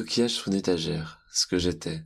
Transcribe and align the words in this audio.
coquillage 0.00 0.32
sur 0.32 0.48
une 0.48 0.54
étagère, 0.54 1.20
ce 1.30 1.46
que 1.46 1.58
j'étais. 1.58 2.02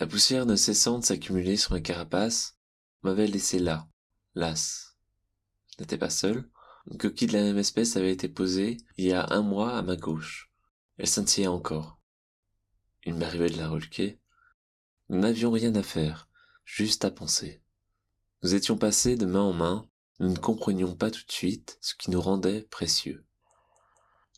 La 0.00 0.08
poussière 0.08 0.46
ne 0.46 0.56
cessant 0.56 0.98
de 0.98 1.04
s'accumuler 1.04 1.56
sur 1.56 1.70
ma 1.70 1.80
carapace 1.80 2.58
m'avait 3.04 3.28
laissé 3.28 3.60
là, 3.60 3.88
las. 4.34 4.96
Je 5.68 5.76
n'étais 5.80 5.96
pas 5.96 6.10
seul. 6.10 6.50
Une 6.90 6.98
coquille 6.98 7.28
de 7.28 7.34
la 7.34 7.44
même 7.44 7.58
espèce 7.58 7.96
avait 7.96 8.10
été 8.10 8.28
posée 8.28 8.78
il 8.96 9.04
y 9.04 9.12
a 9.12 9.28
un 9.30 9.42
mois 9.42 9.78
à 9.78 9.82
ma 9.82 9.94
gauche. 9.94 10.50
Elle 10.98 11.06
scintillait 11.06 11.46
encore. 11.46 12.00
Il 13.04 13.14
m'arrivait 13.14 13.50
de 13.50 13.58
la 13.58 13.68
reluquer. 13.68 14.18
Nous 15.08 15.20
n'avions 15.20 15.52
rien 15.52 15.72
à 15.76 15.84
faire, 15.84 16.28
juste 16.64 17.04
à 17.04 17.12
penser. 17.12 17.62
Nous 18.42 18.56
étions 18.56 18.76
passés 18.76 19.14
de 19.14 19.26
main 19.26 19.42
en 19.42 19.52
main, 19.52 19.88
nous 20.18 20.30
ne 20.30 20.36
comprenions 20.36 20.96
pas 20.96 21.12
tout 21.12 21.24
de 21.24 21.32
suite 21.32 21.78
ce 21.80 21.94
qui 21.94 22.10
nous 22.10 22.20
rendait 22.20 22.62
précieux. 22.62 23.24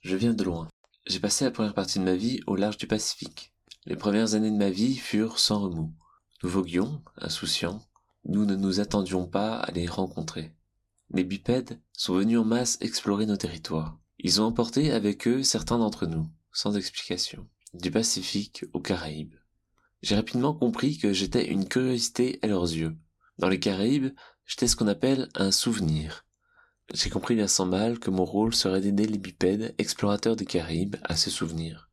Je 0.03 0.15
viens 0.15 0.35
de 0.35 0.45
loin. 0.45 0.69
J'ai 1.07 1.19
passé 1.19 1.45
la 1.45 1.51
première 1.51 1.75
partie 1.75 1.99
de 1.99 2.05
ma 2.05 2.15
vie 2.15 2.41
au 2.47 2.55
large 2.55 2.77
du 2.77 2.87
Pacifique. 2.87 3.53
Les 3.87 3.97
premières 3.97 4.35
années 4.35 4.53
de 4.53 4.57
ma 4.57 4.71
vie 4.71 4.97
furent 4.97 5.41
sans 5.41 5.61
remous. 5.61 5.93
Nous 6.43 6.49
voguions, 6.49 7.03
insouciants. 7.17 7.83
Nous 8.25 8.45
ne 8.45 8.55
nous 8.55 8.79
attendions 8.79 9.27
pas 9.27 9.57
à 9.57 9.73
les 9.73 9.89
rencontrer. 9.89 10.55
Les 11.11 11.25
bipèdes 11.25 11.81
sont 11.93 12.15
venus 12.15 12.39
en 12.39 12.45
masse 12.45 12.79
explorer 12.81 13.27
nos 13.27 13.37
territoires. 13.37 13.99
Ils 14.21 14.41
ont 14.41 14.45
emporté 14.45 14.93
avec 14.93 15.27
eux 15.27 15.43
certains 15.43 15.79
d'entre 15.79 16.07
nous, 16.07 16.29
sans 16.53 16.77
explication, 16.77 17.49
du 17.75 17.91
Pacifique 17.91 18.65
aux 18.73 18.81
Caraïbes. 18.81 19.35
J'ai 20.03 20.15
rapidement 20.15 20.55
compris 20.55 20.99
que 20.99 21.13
j'étais 21.13 21.49
une 21.49 21.69
curiosité 21.69 22.39
à 22.43 22.47
leurs 22.47 22.73
yeux. 22.73 22.97
Dans 23.39 23.49
les 23.49 23.61
Caraïbes, 23.61 24.15
j'étais 24.47 24.69
ce 24.69 24.77
qu'on 24.77 24.89
appelle 24.89 25.29
un 25.35 25.51
souvenir. 25.51 26.25
J'ai 26.93 27.09
compris 27.09 27.35
bien 27.35 27.49
sans 27.49 27.65
mal 27.65 27.99
que 27.99 28.11
mon 28.11 28.27
rôle 28.27 28.55
serait 28.55 28.83
d'aider 28.83 29.07
les 29.07 29.17
bipèdes 29.17 29.75
explorateurs 29.79 30.37
des 30.37 30.45
Caraïbes 30.45 30.97
à 31.05 31.17
se 31.17 31.31
souvenir. 31.31 31.89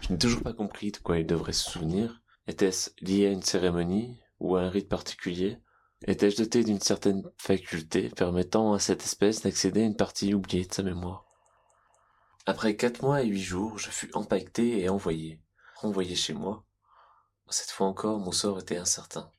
Je 0.00 0.12
n'ai 0.12 0.18
toujours 0.18 0.42
pas 0.42 0.52
compris 0.52 0.90
de 0.90 0.96
quoi 0.96 1.18
ils 1.18 1.26
devraient 1.26 1.52
se 1.52 1.70
souvenir. 1.70 2.20
Était-ce 2.48 2.90
lié 3.00 3.28
à 3.28 3.30
une 3.30 3.44
cérémonie 3.44 4.20
ou 4.40 4.56
à 4.56 4.62
un 4.62 4.68
rite 4.68 4.88
particulier? 4.88 5.58
Étais-je 6.08 6.38
doté 6.38 6.64
d'une 6.64 6.80
certaine 6.80 7.22
faculté 7.36 8.08
permettant 8.08 8.72
à 8.72 8.80
cette 8.80 9.04
espèce 9.04 9.42
d'accéder 9.42 9.82
à 9.82 9.86
une 9.86 9.96
partie 9.96 10.34
oubliée 10.34 10.64
de 10.64 10.74
sa 10.74 10.82
mémoire? 10.82 11.24
Après 12.46 12.74
quatre 12.74 13.02
mois 13.02 13.22
et 13.22 13.28
huit 13.28 13.42
jours, 13.42 13.78
je 13.78 13.90
fus 13.90 14.10
empaqueté 14.14 14.80
et 14.80 14.88
envoyé. 14.88 15.40
Envoyé 15.82 16.16
chez 16.16 16.32
moi. 16.32 16.64
Cette 17.48 17.70
fois 17.70 17.86
encore, 17.86 18.18
mon 18.18 18.32
sort 18.32 18.58
était 18.58 18.78
incertain. 18.78 19.30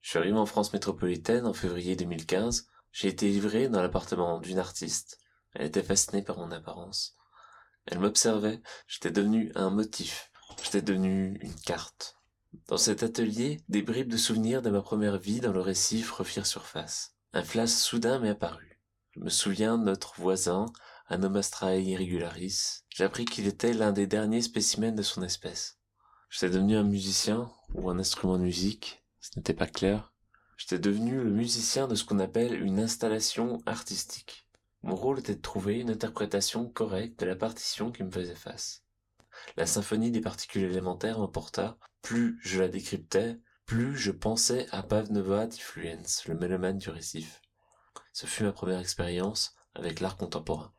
Je 0.00 0.08
suis 0.08 0.18
arrivé 0.18 0.38
en 0.38 0.46
France 0.46 0.72
métropolitaine 0.72 1.44
en 1.44 1.52
février 1.52 1.96
2015. 1.96 2.66
J'ai 2.94 3.08
été 3.08 3.28
livré 3.28 3.68
dans 3.68 3.82
l'appartement 3.82 4.38
d'une 4.38 4.60
artiste. 4.60 5.18
Elle 5.52 5.66
était 5.66 5.82
fascinée 5.82 6.22
par 6.22 6.38
mon 6.38 6.52
apparence. 6.52 7.16
Elle 7.86 7.98
m'observait. 7.98 8.62
J'étais 8.86 9.10
devenu 9.10 9.50
un 9.56 9.70
motif. 9.70 10.30
J'étais 10.62 10.80
devenu 10.80 11.36
une 11.40 11.56
carte. 11.56 12.16
Dans 12.68 12.76
cet 12.76 13.02
atelier, 13.02 13.60
des 13.68 13.82
bribes 13.82 14.12
de 14.12 14.16
souvenirs 14.16 14.62
de 14.62 14.70
ma 14.70 14.80
première 14.80 15.18
vie 15.18 15.40
dans 15.40 15.52
le 15.52 15.60
récif 15.60 16.12
refirent 16.12 16.46
surface. 16.46 17.16
Un 17.32 17.42
flash 17.42 17.70
soudain 17.70 18.20
m'est 18.20 18.30
apparu. 18.30 18.80
Je 19.10 19.20
me 19.20 19.28
souviens 19.28 19.76
de 19.76 19.82
notre 19.82 20.14
voisin, 20.20 20.66
Anomastrae 21.08 21.80
irregularis. 21.80 22.84
J'appris 22.90 23.24
qu'il 23.24 23.48
était 23.48 23.72
l'un 23.72 23.90
des 23.90 24.06
derniers 24.06 24.40
spécimens 24.40 24.94
de 24.94 25.02
son 25.02 25.24
espèce. 25.24 25.80
J'étais 26.30 26.50
devenu 26.50 26.76
un 26.76 26.84
musicien 26.84 27.50
ou 27.74 27.90
un 27.90 27.98
instrument 27.98 28.38
de 28.38 28.44
musique, 28.44 29.04
ce 29.20 29.36
n'était 29.36 29.52
pas 29.52 29.66
clair. 29.66 30.13
J'étais 30.56 30.78
devenu 30.78 31.22
le 31.22 31.30
musicien 31.30 31.88
de 31.88 31.94
ce 31.94 32.04
qu'on 32.04 32.18
appelle 32.18 32.62
une 32.62 32.80
installation 32.80 33.62
artistique. 33.66 34.48
Mon 34.82 34.94
rôle 34.94 35.18
était 35.18 35.34
de 35.34 35.40
trouver 35.40 35.80
une 35.80 35.90
interprétation 35.90 36.68
correcte 36.68 37.18
de 37.20 37.26
la 37.26 37.36
partition 37.36 37.90
qui 37.90 38.02
me 38.02 38.10
faisait 38.10 38.34
face. 38.34 38.84
La 39.56 39.66
symphonie 39.66 40.10
des 40.10 40.20
particules 40.20 40.64
élémentaires 40.64 41.18
m'emporta. 41.18 41.78
Plus 42.02 42.38
je 42.42 42.60
la 42.60 42.68
décryptais, 42.68 43.38
plus 43.66 43.96
je 43.96 44.10
pensais 44.10 44.66
à 44.70 44.82
Pavnova 44.82 45.46
Diffluence, 45.46 46.26
le 46.26 46.34
mélomane 46.34 46.78
du 46.78 46.90
récif. 46.90 47.40
Ce 48.12 48.26
fut 48.26 48.44
ma 48.44 48.52
première 48.52 48.78
expérience 48.78 49.54
avec 49.74 50.00
l'art 50.00 50.16
contemporain. 50.16 50.72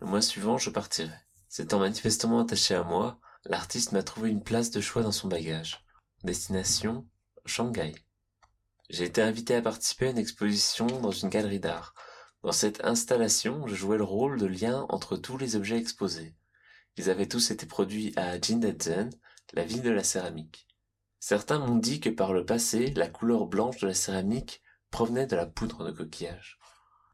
Le 0.00 0.06
mois 0.06 0.22
suivant, 0.22 0.58
je 0.58 0.70
partirai. 0.70 1.16
S'étant 1.48 1.80
manifestement 1.80 2.40
attaché 2.40 2.74
à 2.74 2.84
moi, 2.84 3.18
l'artiste 3.46 3.92
m'a 3.92 4.02
trouvé 4.02 4.30
une 4.30 4.44
place 4.44 4.70
de 4.70 4.80
choix 4.80 5.02
dans 5.02 5.12
son 5.12 5.28
bagage. 5.28 5.84
Destination 6.22 7.08
Shanghai. 7.46 7.94
J'ai 8.88 9.04
été 9.04 9.20
invité 9.20 9.54
à 9.54 9.62
participer 9.62 10.06
à 10.06 10.10
une 10.10 10.18
exposition 10.18 10.86
dans 10.86 11.10
une 11.10 11.28
galerie 11.28 11.60
d'art. 11.60 11.94
Dans 12.42 12.52
cette 12.52 12.84
installation, 12.84 13.66
je 13.66 13.74
jouais 13.74 13.98
le 13.98 14.04
rôle 14.04 14.38
de 14.38 14.46
lien 14.46 14.86
entre 14.88 15.16
tous 15.16 15.36
les 15.36 15.56
objets 15.56 15.76
exposés. 15.76 16.34
Ils 16.96 17.10
avaient 17.10 17.28
tous 17.28 17.50
été 17.50 17.66
produits 17.66 18.14
à 18.16 18.40
Jindazen, 18.40 19.10
la 19.52 19.64
ville 19.64 19.82
de 19.82 19.90
la 19.90 20.04
céramique. 20.04 20.66
Certains 21.20 21.58
m'ont 21.58 21.76
dit 21.76 22.00
que 22.00 22.10
par 22.10 22.32
le 22.32 22.46
passé, 22.46 22.92
la 22.94 23.08
couleur 23.08 23.46
blanche 23.46 23.78
de 23.78 23.88
la 23.88 23.94
céramique 23.94 24.62
provenait 24.90 25.26
de 25.26 25.36
la 25.36 25.46
poudre 25.46 25.84
de 25.84 25.90
coquillage. 25.90 26.58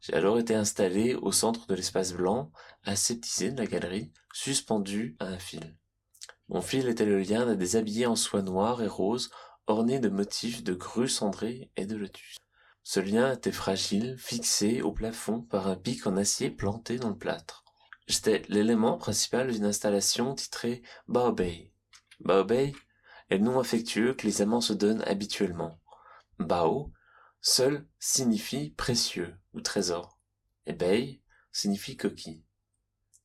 J'ai 0.00 0.14
alors 0.14 0.38
été 0.38 0.54
installé 0.54 1.14
au 1.14 1.32
centre 1.32 1.66
de 1.66 1.74
l'espace 1.74 2.12
blanc, 2.12 2.52
aseptisé 2.84 3.50
de 3.50 3.58
la 3.58 3.66
galerie, 3.66 4.12
suspendu 4.32 5.16
à 5.18 5.26
un 5.26 5.38
fil. 5.38 5.76
Mon 6.48 6.60
fil 6.60 6.88
était 6.88 7.06
le 7.06 7.18
lien 7.18 7.46
d'un 7.46 7.54
déshabillé 7.54 8.06
en 8.06 8.14
soie 8.14 8.42
noire 8.42 8.82
et 8.82 8.86
rose, 8.86 9.30
orné 9.66 9.98
de 9.98 10.08
motifs 10.08 10.62
de 10.62 10.74
grues 10.74 11.08
cendrées 11.08 11.70
et 11.76 11.86
de 11.86 11.96
lotus. 11.96 12.36
Ce 12.82 13.00
lien 13.00 13.32
était 13.32 13.52
fragile, 13.52 14.16
fixé 14.18 14.82
au 14.82 14.92
plafond 14.92 15.40
par 15.40 15.68
un 15.68 15.76
pic 15.76 16.06
en 16.06 16.16
acier 16.16 16.50
planté 16.50 16.98
dans 16.98 17.08
le 17.08 17.16
plâtre. 17.16 17.64
J'étais 18.06 18.42
l'élément 18.48 18.98
principal 18.98 19.50
d'une 19.50 19.64
installation 19.64 20.34
titrée 20.34 20.82
Baobei. 21.08 21.72
Baobei 22.20 22.74
est 23.30 23.38
le 23.38 23.44
nom 23.44 23.58
affectueux 23.58 24.12
que 24.12 24.26
les 24.26 24.42
amants 24.42 24.60
se 24.60 24.74
donnent 24.74 25.02
habituellement. 25.06 25.80
Bao, 26.38 26.92
seul, 27.40 27.86
signifie 27.98 28.70
précieux 28.70 29.34
ou 29.54 29.62
trésor, 29.62 30.18
et 30.66 30.74
Bei 30.74 31.22
signifie 31.52 31.96
coquille. 31.96 32.44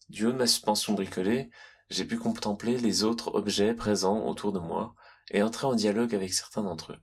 Du 0.07 0.25
haut 0.25 0.31
de 0.31 0.37
ma 0.37 0.47
suspension 0.47 0.93
bricolée, 0.93 1.49
j'ai 1.89 2.05
pu 2.05 2.17
contempler 2.17 2.77
les 2.77 3.03
autres 3.03 3.35
objets 3.35 3.73
présents 3.73 4.25
autour 4.25 4.53
de 4.53 4.59
moi 4.59 4.95
et 5.31 5.43
entrer 5.43 5.67
en 5.67 5.75
dialogue 5.75 6.15
avec 6.15 6.33
certains 6.33 6.63
d'entre 6.63 6.93
eux. 6.93 6.99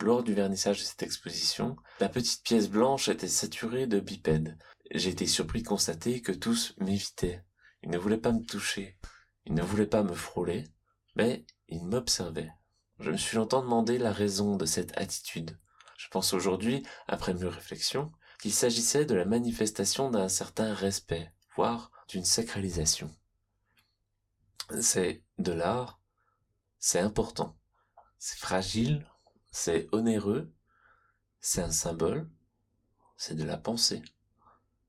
Lors 0.00 0.22
du 0.22 0.34
vernissage 0.34 0.78
de 0.78 0.84
cette 0.84 1.02
exposition, 1.02 1.76
la 2.00 2.08
petite 2.08 2.44
pièce 2.44 2.68
blanche 2.68 3.08
était 3.08 3.26
saturée 3.26 3.86
de 3.86 3.98
bipèdes, 3.98 4.56
j'ai 4.90 5.10
été 5.10 5.26
surpris 5.26 5.62
de 5.62 5.68
constater 5.68 6.22
que 6.22 6.32
tous 6.32 6.74
m'évitaient. 6.78 7.44
Ils 7.82 7.90
ne 7.90 7.98
voulaient 7.98 8.16
pas 8.16 8.32
me 8.32 8.44
toucher. 8.44 8.98
Ils 9.44 9.54
ne 9.54 9.62
voulaient 9.62 9.86
pas 9.86 10.02
me 10.02 10.14
frôler. 10.14 10.64
Mais 11.14 11.44
ils 11.68 11.84
m'observaient. 11.84 12.52
Je 12.98 13.10
me 13.10 13.16
suis 13.16 13.36
longtemps 13.36 13.62
demandé 13.62 13.98
la 13.98 14.12
raison 14.12 14.56
de 14.56 14.64
cette 14.64 14.96
attitude. 14.96 15.58
Je 15.98 16.08
pense 16.08 16.32
aujourd'hui, 16.32 16.82
après 17.06 17.34
mes 17.34 17.46
réflexions, 17.46 18.12
qu'il 18.40 18.52
s'agissait 18.52 19.04
de 19.04 19.14
la 19.14 19.24
manifestation 19.24 20.10
d'un 20.10 20.28
certain 20.28 20.72
respect, 20.72 21.32
voire 21.54 21.90
d'une 22.08 22.24
sacralisation. 22.24 23.14
C'est 24.80 25.22
de 25.38 25.52
l'art, 25.52 25.97
c'est 26.78 27.00
important, 27.00 27.56
c'est 28.18 28.38
fragile, 28.38 29.06
c'est 29.50 29.88
onéreux, 29.92 30.52
c'est 31.40 31.62
un 31.62 31.70
symbole, 31.70 32.28
c'est 33.16 33.34
de 33.34 33.44
la 33.44 33.56
pensée. 33.56 34.02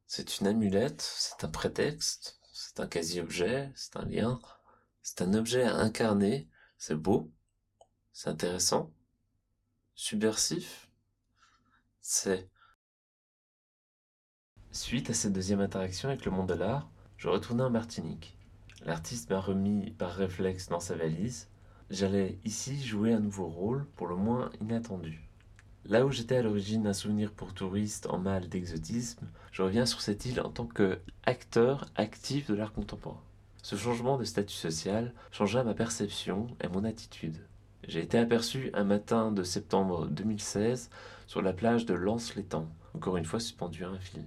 C'est 0.08 0.40
une 0.40 0.48
amulette, 0.48 1.02
c'est 1.02 1.44
un 1.44 1.50
prétexte, 1.50 2.40
c'est 2.54 2.80
un 2.80 2.88
quasi-objet, 2.88 3.72
c'est 3.76 3.96
un 3.98 4.06
lien, 4.06 4.40
c'est 5.02 5.22
un 5.22 5.34
objet 5.34 5.64
incarné, 5.64 6.50
c'est 6.78 6.96
beau, 6.96 7.32
c'est 8.14 8.30
intéressant, 8.30 8.92
subversif, 9.96 10.90
c'est... 12.02 12.50
Suite 14.72 15.10
à 15.10 15.14
cette 15.14 15.34
deuxième 15.34 15.62
interaction 15.62 16.10
avec 16.10 16.26
le 16.26 16.32
monde 16.32 16.50
de 16.50 16.54
l'art, 16.54 16.92
je 17.18 17.28
retournais 17.28 17.64
en 17.64 17.70
Martinique. 17.70 18.38
L'artiste 18.82 19.30
m'a 19.30 19.40
remis 19.40 19.92
par 19.92 20.14
réflexe 20.16 20.70
dans 20.70 20.80
sa 20.80 20.96
valise. 20.96 21.49
J'allais 21.90 22.38
ici 22.46 22.80
jouer 22.80 23.14
un 23.14 23.20
nouveau 23.20 23.48
rôle, 23.48 23.84
pour 23.96 24.06
le 24.06 24.16
moins 24.16 24.52
inattendu. 24.62 25.24
Là 25.86 26.06
où 26.06 26.12
j'étais 26.12 26.36
à 26.36 26.44
l'origine 26.44 26.86
un 26.86 26.94
souvenir 26.94 27.32
pour 27.32 27.56
touristes 27.56 28.06
en 28.12 28.20
mal 28.20 28.48
d'exotisme, 28.48 29.26
je 29.52 29.64
reviens 29.64 29.88
sur 29.88 30.02
cette 30.02 30.24
île 30.28 30.40
en 30.42 30.50
tant 30.50 30.68
que 30.68 31.00
acteur 31.24 31.88
actif 31.96 32.48
de 32.48 32.54
l'art 32.54 32.74
contemporain. 32.74 33.24
Ce 33.64 33.76
changement 33.76 34.18
de 34.18 34.24
statut 34.24 34.56
social 34.56 35.14
changea 35.32 35.64
ma 35.64 35.74
perception 35.74 36.46
et 36.64 36.68
mon 36.68 36.84
attitude. 36.84 37.38
J'ai 37.88 38.02
été 38.02 38.20
aperçu 38.20 38.70
un 38.76 38.84
matin 38.84 39.32
de 39.32 39.42
septembre 39.42 40.06
2016 40.10 40.92
sur 41.26 41.42
la 41.42 41.54
plage 41.54 41.88
de 41.88 41.96
Lens-l'Étang, 41.96 42.68
encore 42.94 43.18
une 43.18 43.26
fois 43.26 43.40
suspendu 43.40 43.84
à 43.84 43.90
un 43.90 44.00
fil. 44.00 44.26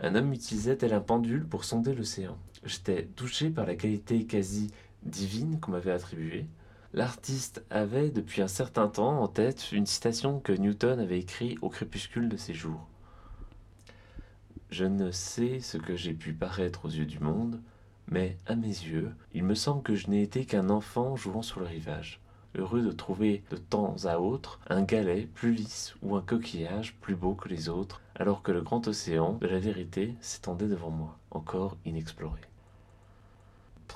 Un 0.00 0.16
homme 0.16 0.34
utilisait 0.34 0.76
tel 0.76 0.92
un 0.92 1.00
pendule 1.00 1.46
pour 1.46 1.64
sonder 1.64 1.94
l'océan. 1.94 2.36
J'étais 2.62 3.06
touché 3.16 3.48
par 3.48 3.64
la 3.64 3.74
qualité 3.74 4.26
quasi 4.26 4.70
divine 5.02 5.60
qu'on 5.60 5.72
m'avait 5.72 5.92
attribuée, 5.92 6.46
L'artiste 6.92 7.64
avait 7.70 8.10
depuis 8.10 8.42
un 8.42 8.48
certain 8.48 8.88
temps 8.88 9.22
en 9.22 9.28
tête 9.28 9.70
une 9.70 9.86
citation 9.86 10.40
que 10.40 10.52
Newton 10.52 10.98
avait 10.98 11.20
écrite 11.20 11.56
au 11.62 11.68
crépuscule 11.68 12.28
de 12.28 12.36
ses 12.36 12.52
jours. 12.52 12.88
Je 14.70 14.84
ne 14.84 15.12
sais 15.12 15.60
ce 15.60 15.78
que 15.78 15.94
j'ai 15.94 16.14
pu 16.14 16.32
paraître 16.32 16.86
aux 16.86 16.90
yeux 16.90 17.06
du 17.06 17.20
monde, 17.20 17.60
Mais, 18.08 18.36
à 18.46 18.56
mes 18.56 18.66
yeux, 18.66 19.14
il 19.34 19.44
me 19.44 19.54
semble 19.54 19.84
que 19.84 19.94
je 19.94 20.10
n'ai 20.10 20.22
été 20.22 20.44
qu'un 20.44 20.68
enfant 20.68 21.14
jouant 21.14 21.42
sur 21.42 21.60
le 21.60 21.66
rivage, 21.66 22.20
heureux 22.56 22.82
de 22.82 22.90
trouver 22.90 23.44
de 23.50 23.56
temps 23.56 23.94
à 24.04 24.18
autre 24.18 24.58
un 24.68 24.82
galet 24.82 25.28
plus 25.32 25.52
lisse 25.52 25.94
ou 26.02 26.16
un 26.16 26.20
coquillage 26.20 26.96
plus 26.96 27.14
beau 27.14 27.34
que 27.34 27.48
les 27.48 27.68
autres, 27.68 28.02
alors 28.16 28.42
que 28.42 28.50
le 28.50 28.62
grand 28.62 28.88
océan 28.88 29.34
de 29.34 29.46
la 29.46 29.60
vérité 29.60 30.16
s'étendait 30.20 30.66
devant 30.66 30.90
moi, 30.90 31.20
encore 31.30 31.76
inexploré. 31.84 32.40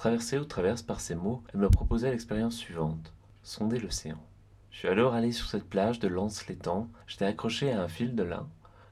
Traversée 0.05 0.39
ou 0.39 0.45
traverse 0.45 0.83
par 0.83 1.01
ces 1.01 1.15
mots, 1.15 1.43
elle 1.49 1.61
me 1.61 1.71
proposait 1.71 2.11
l'expérience 2.11 2.57
suivante 2.57 3.15
sonder 3.43 3.79
l'océan. 3.79 4.23
Je 4.71 4.81
suis 4.81 4.89
alors 4.89 5.15
allé 5.15 5.33
sur 5.33 5.49
cette 5.49 5.65
plage 5.65 5.99
de 5.99 6.09
Lance-l'Étang, 6.09 6.91
j'étais 7.07 7.25
accroché 7.25 7.73
à 7.73 7.81
un 7.81 7.89
fil 7.89 8.15
de 8.15 8.23
lin. 8.23 8.47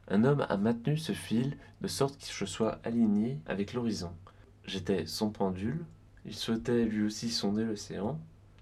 Un 0.09 0.25
homme 0.25 0.47
a 0.49 0.57
maintenu 0.57 0.97
ce 0.97 1.13
fil 1.13 1.59
de 1.83 1.87
sorte 1.87 2.17
que 2.17 2.25
je 2.33 2.47
sois 2.47 2.79
aligné 2.83 3.39
avec 3.45 3.75
l'horizon. 3.75 4.15
J'étais 4.65 5.05
son 5.05 5.29
pendule, 5.29 5.85
il 6.25 6.35
souhaitait 6.35 6.87
lui 6.87 7.05
aussi 7.05 7.29
sonder 7.29 7.65
l'océan. 7.65 8.19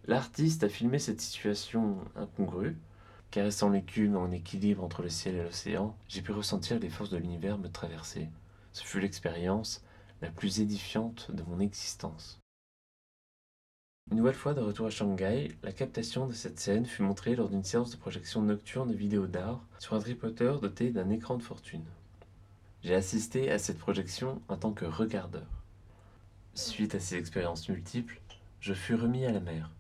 L'artiste 0.08 0.64
a 0.64 0.68
filmé 0.68 0.98
cette 0.98 1.20
situation 1.20 1.98
incongrue. 2.16 2.76
Caressant 3.30 3.70
l'écume 3.70 4.16
en 4.16 4.32
équilibre 4.32 4.82
entre 4.82 5.04
le 5.04 5.08
ciel 5.08 5.36
et 5.36 5.44
l'océan, 5.44 5.96
j'ai 6.08 6.20
pu 6.20 6.32
ressentir 6.32 6.80
les 6.80 6.90
forces 6.90 7.10
de 7.10 7.16
l'univers 7.16 7.58
me 7.58 7.68
traverser. 7.68 8.28
Ce 8.72 8.82
fut 8.82 8.98
l'expérience 8.98 9.84
la 10.20 10.30
plus 10.30 10.60
édifiante 10.60 11.30
de 11.30 11.44
mon 11.44 11.60
existence. 11.60 12.39
Une 14.10 14.16
nouvelle 14.16 14.34
fois 14.34 14.54
de 14.54 14.60
retour 14.60 14.86
à 14.86 14.90
Shanghai, 14.90 15.56
la 15.62 15.70
captation 15.70 16.26
de 16.26 16.32
cette 16.32 16.58
scène 16.58 16.84
fut 16.84 17.02
montrée 17.02 17.36
lors 17.36 17.48
d'une 17.48 17.62
séance 17.62 17.92
de 17.92 17.96
projection 17.96 18.42
nocturne 18.42 18.90
de 18.90 18.96
vidéos 18.96 19.28
d'art 19.28 19.64
sur 19.78 19.94
un 19.94 20.00
tripoteur 20.00 20.60
doté 20.60 20.90
d'un 20.90 21.10
écran 21.10 21.36
de 21.36 21.44
fortune. 21.44 21.84
J'ai 22.82 22.96
assisté 22.96 23.52
à 23.52 23.58
cette 23.60 23.78
projection 23.78 24.42
en 24.48 24.56
tant 24.56 24.72
que 24.72 24.84
regardeur. 24.84 25.46
Suite 26.54 26.96
à 26.96 27.00
ces 27.00 27.14
expériences 27.18 27.68
multiples, 27.68 28.20
je 28.58 28.74
fus 28.74 28.96
remis 28.96 29.24
à 29.26 29.30
la 29.30 29.38
mer, 29.38 29.70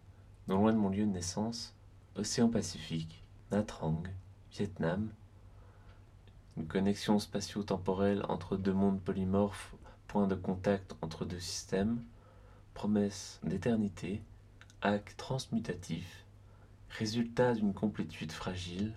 non 0.46 0.58
loin 0.58 0.72
de 0.72 0.78
mon 0.78 0.90
lieu 0.90 1.06
de 1.06 1.10
naissance, 1.10 1.74
océan 2.14 2.48
Pacifique, 2.48 3.24
Natrang, 3.50 4.04
Vietnam. 4.52 5.08
Une 6.56 6.68
connexion 6.68 7.18
spatio-temporelle 7.18 8.24
entre 8.28 8.56
deux 8.56 8.72
mondes 8.72 9.00
polymorphes, 9.00 9.74
point 10.06 10.28
de 10.28 10.36
contact 10.36 10.94
entre 11.02 11.24
deux 11.24 11.40
systèmes, 11.40 12.00
promesse 12.80 13.38
d'éternité, 13.42 14.22
acte 14.80 15.14
transmutatif, 15.18 16.24
résultat 16.88 17.52
d'une 17.52 17.74
complétude 17.74 18.32
fragile, 18.32 18.94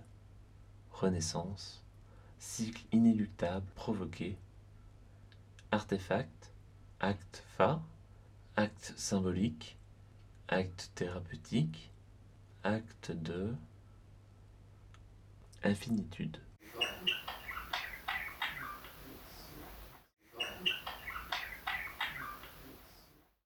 renaissance, 0.89 1.83
cycle 2.39 2.81
inéluctable 2.93 3.65
provoqué, 3.75 4.37
artefact, 5.71 6.53
acte 7.01 7.43
phare, 7.57 7.83
acte 8.55 8.93
symbolique, 8.95 9.77
acte 10.47 10.91
thérapeutique, 10.95 11.91
acte 12.63 13.11
de 13.11 13.53
infinitude. 15.61 16.37